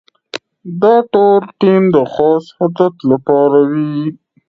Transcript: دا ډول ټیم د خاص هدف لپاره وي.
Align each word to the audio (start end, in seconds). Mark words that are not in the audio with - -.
دا 0.81 0.95
ډول 1.11 1.43
ټیم 1.61 1.83
د 1.95 1.97
خاص 2.13 2.43
هدف 2.59 2.93
لپاره 3.11 3.59
وي. 3.71 3.97